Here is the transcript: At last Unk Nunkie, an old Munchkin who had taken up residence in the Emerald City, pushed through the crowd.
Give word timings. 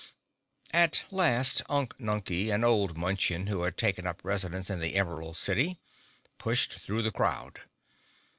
At 0.73 1.03
last 1.11 1.61
Unk 1.69 1.93
Nunkie, 1.99 2.49
an 2.51 2.63
old 2.63 2.97
Munchkin 2.97 3.45
who 3.45 3.61
had 3.61 3.77
taken 3.77 4.07
up 4.07 4.25
residence 4.25 4.67
in 4.67 4.79
the 4.79 4.95
Emerald 4.95 5.37
City, 5.37 5.79
pushed 6.39 6.79
through 6.79 7.03
the 7.03 7.11
crowd. 7.11 7.59